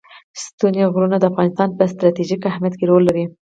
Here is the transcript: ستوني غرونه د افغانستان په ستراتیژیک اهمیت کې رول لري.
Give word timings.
ستوني 0.43 0.81
غرونه 0.93 1.15
د 1.19 1.23
افغانستان 1.31 1.69
په 1.77 1.83
ستراتیژیک 1.91 2.41
اهمیت 2.51 2.73
کې 2.77 2.85
رول 2.91 3.03
لري. 3.09 3.25